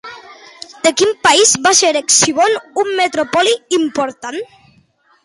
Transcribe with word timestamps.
De 0.85 0.91
quin 1.01 1.11
país 1.27 1.51
va 1.67 1.73
ser 1.79 1.91
Heixbon 1.99 2.55
una 2.85 2.97
metròpoli 3.01 3.55
important? 3.79 4.41